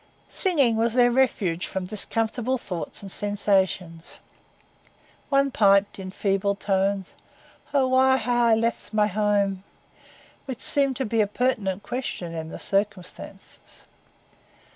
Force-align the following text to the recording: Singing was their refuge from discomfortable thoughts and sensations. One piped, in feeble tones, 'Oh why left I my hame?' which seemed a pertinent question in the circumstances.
Singing 0.29 0.77
was 0.77 0.95
their 0.95 1.11
refuge 1.11 1.67
from 1.67 1.85
discomfortable 1.85 2.57
thoughts 2.57 3.03
and 3.03 3.11
sensations. 3.11 4.17
One 5.29 5.51
piped, 5.51 5.99
in 5.99 6.09
feeble 6.09 6.55
tones, 6.55 7.13
'Oh 7.71 7.87
why 7.89 8.55
left 8.55 8.89
I 8.95 8.95
my 8.95 9.05
hame?' 9.05 9.63
which 10.45 10.59
seemed 10.61 10.99
a 10.99 11.27
pertinent 11.27 11.83
question 11.83 12.33
in 12.33 12.49
the 12.49 12.57
circumstances. 12.57 13.83